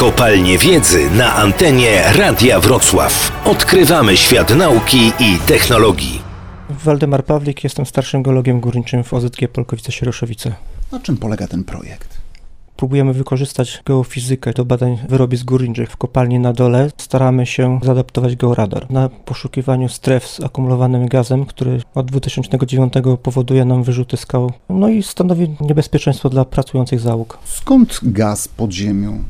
[0.00, 3.32] Kopalnie Wiedzy na antenie Radia Wrocław.
[3.44, 6.22] Odkrywamy świat nauki i technologii.
[6.84, 10.52] Waldemar Pawlik, jestem starszym geologiem górniczym w OZG Polkowice-Sieroszowice.
[10.92, 12.18] Na czym polega ten projekt?
[12.76, 16.90] Próbujemy wykorzystać geofizykę do badań wyrobisk górniczych w kopalni na dole.
[16.98, 22.92] Staramy się zaadaptować georadar na poszukiwaniu stref z akumulowanym gazem, który od 2009
[23.22, 27.38] powoduje nam wyrzuty skał, no i stanowi niebezpieczeństwo dla pracujących załóg.
[27.44, 29.24] Skąd gaz pod ziemią?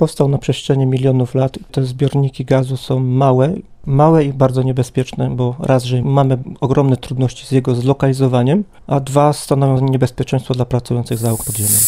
[0.00, 1.58] Powstał na przestrzeni milionów lat.
[1.70, 3.54] Te zbiorniki gazu są małe,
[3.86, 9.32] małe i bardzo niebezpieczne, bo raz, że mamy ogromne trudności z jego zlokalizowaniem, a dwa,
[9.32, 11.78] stanowią niebezpieczeństwo dla pracujących załóg pod ziemią.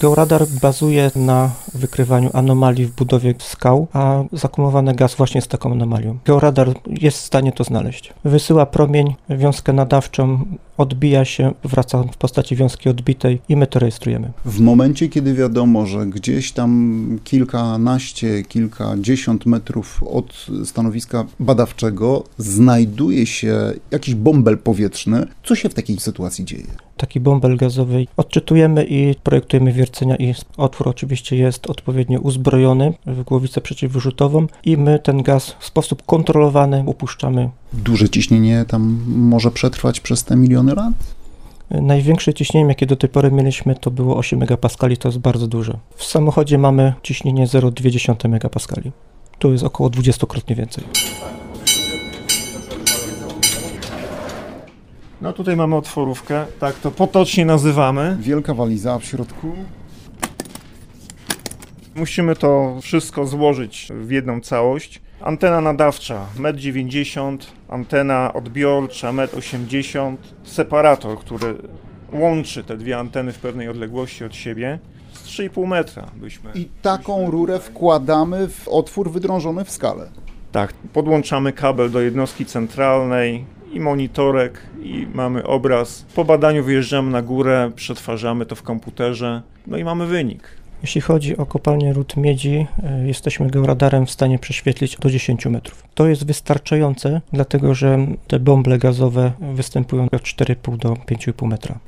[0.00, 6.18] Georadar bazuje na wykrywaniu anomalii w budowie skał, a zakumulowany gaz właśnie jest taką anomalią.
[6.24, 8.12] Georadar jest w stanie to znaleźć.
[8.24, 10.44] Wysyła promień, wiązkę nadawczą,
[10.80, 14.32] odbija się, wraca w postaci wiązki odbitej i my to rejestrujemy.
[14.44, 23.72] W momencie, kiedy wiadomo, że gdzieś tam kilkanaście, kilkadziesiąt metrów od stanowiska badawczego znajduje się
[23.90, 26.66] jakiś bąbel powietrzny, co się w takiej sytuacji dzieje?
[27.00, 33.60] taki bąbel gazowy odczytujemy i projektujemy wiercenia i otwór oczywiście jest odpowiednio uzbrojony w głowicę
[33.60, 37.50] przeciwwyrzutową i my ten gaz w sposób kontrolowany upuszczamy.
[37.72, 40.94] Duże ciśnienie tam może przetrwać przez te miliony lat?
[41.70, 45.78] Największe ciśnienie, jakie do tej pory mieliśmy, to było 8 megapaskali, to jest bardzo dużo.
[45.96, 48.92] W samochodzie mamy ciśnienie 0,2 megapaskali.
[49.38, 50.84] Tu jest około 20-krotnie więcej.
[55.20, 58.16] No tutaj mamy otworówkę, tak to potocznie nazywamy.
[58.20, 59.52] Wielka waliza w środku.
[61.94, 65.00] Musimy to wszystko złożyć w jedną całość.
[65.20, 71.54] Antena nadawcza 1,90 m, antena odbiorcza 1,80 m, separator, który
[72.12, 74.78] łączy te dwie anteny w pewnej odległości od siebie.
[75.12, 76.50] Z 3,5 metra byśmy.
[76.54, 80.10] I taką rurę wkładamy w otwór wydrążony w skale.
[80.52, 86.04] Tak, podłączamy kabel do jednostki centralnej, i monitorek i mamy obraz.
[86.14, 90.42] Po badaniu wyjeżdżamy na górę, przetwarzamy to w komputerze, no i mamy wynik.
[90.82, 95.82] Jeśli chodzi o kopalnię ród miedzi, e, jesteśmy georadarem w stanie prześwietlić do 10 metrów.
[95.94, 101.78] To jest wystarczające, dlatego że te bąble gazowe występują od 4,5 do 5,5 metra.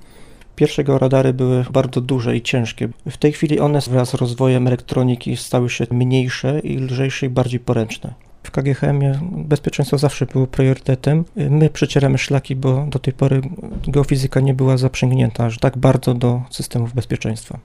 [0.56, 2.88] Pierwsze georadary były bardzo duże i ciężkie.
[3.10, 7.60] W tej chwili one wraz z rozwojem elektroniki stały się mniejsze i lżejsze i bardziej
[7.60, 8.14] poręczne.
[8.42, 11.24] W KGHM-ie bezpieczeństwo zawsze było priorytetem.
[11.36, 13.40] My przecieramy szlaki, bo do tej pory
[13.88, 17.58] geofizyka nie była zaprzęgnięta aż tak bardzo do systemów bezpieczeństwa.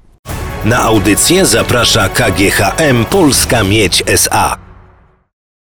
[0.66, 4.67] Na audycję zaprasza KGHM Polska Miedź SA.